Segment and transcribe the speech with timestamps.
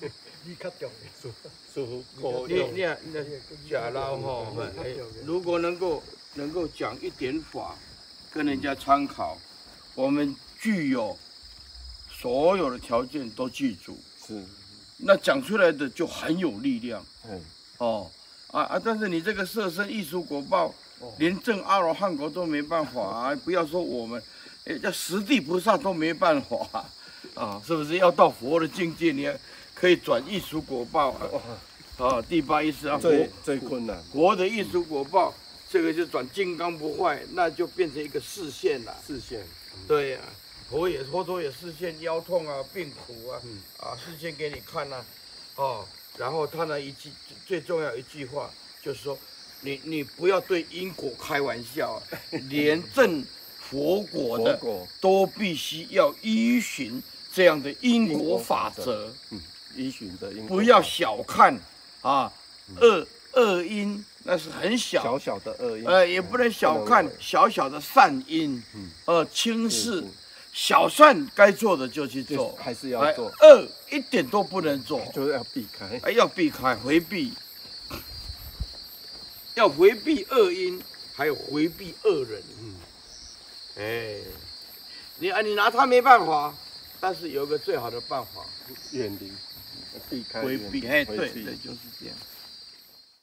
[0.44, 1.30] 你较重的，
[1.74, 2.46] 舒服。
[2.48, 3.22] 你你那
[3.68, 4.52] 假捞哈，
[5.24, 6.02] 如果能够
[6.34, 7.76] 能够讲一点法，
[8.32, 9.36] 跟人家参考，
[9.94, 11.16] 我们具有
[12.10, 14.42] 所有的条件都具足，是，
[14.98, 17.04] 那讲出来的就很有力量。
[17.28, 17.44] 嗯，
[17.78, 18.10] 哦，
[18.52, 20.74] 啊啊，但是你这个色身艺术果报，
[21.18, 23.34] 连正阿罗汉果都没办法啊！
[23.44, 24.22] 不要说我们，
[24.64, 26.88] 哎，这十地菩萨都没办法啊！
[27.64, 29.38] 是不是要到佛的境界，你还
[29.74, 31.20] 可以转艺术果报啊？
[31.98, 35.32] 啊，第八意思啊，最最困难，佛的艺术果报，
[35.70, 38.96] 这个就转金刚不坏，那就变成一个视线了。
[39.06, 39.44] 视线，
[39.86, 40.28] 对呀、啊，
[40.70, 43.40] 佛也佛陀也视线腰痛啊、病苦啊，
[43.78, 45.04] 啊视线给你看呐、啊，
[45.56, 47.10] 哦，然后他那一句
[47.46, 48.50] 最重要一句话
[48.82, 49.18] 就是说。
[49.62, 51.98] 你你不要对因果开玩笑啊！
[52.50, 53.24] 连证
[53.58, 54.60] 佛果的
[55.00, 57.02] 都必须要依循
[57.36, 59.12] 这样的因果法则。
[59.30, 59.38] 嗯，
[59.76, 60.56] 依循的因果。
[60.56, 61.54] 不要小看
[62.00, 62.32] 啊，
[62.80, 65.86] 恶恶因那是很小小小的恶因。
[65.86, 68.62] 呃，也不能小看小小的善因。
[68.74, 68.90] 嗯。
[69.04, 70.02] 呃，轻视
[70.50, 73.26] 小善该做的就去做，还是要做。
[73.26, 76.00] 恶一点都不能做，就是要避开。
[76.04, 77.34] 哎，要避开，回避。
[79.56, 80.82] 要回避恶因，
[81.14, 82.42] 还有回避恶人。
[82.62, 82.74] 嗯，
[83.76, 84.20] 哎，
[85.18, 86.54] 你啊，你拿他没办法，
[87.00, 88.44] 但是有一个最好的办法，
[88.92, 89.32] 远离，
[90.10, 90.86] 避开，回避。
[90.86, 92.16] 哎，对对，就是这样。